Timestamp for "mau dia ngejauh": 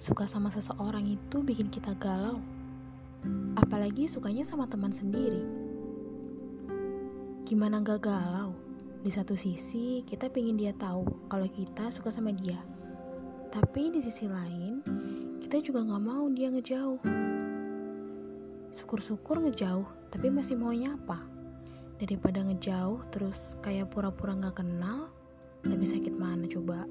16.00-17.04